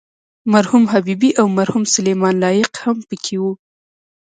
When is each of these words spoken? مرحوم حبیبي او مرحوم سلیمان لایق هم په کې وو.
مرحوم 0.53 0.83
حبیبي 0.93 1.29
او 1.39 1.45
مرحوم 1.57 1.83
سلیمان 1.95 2.35
لایق 2.43 2.71
هم 2.83 2.97
په 3.07 3.15
کې 3.23 3.35
وو. 3.41 3.51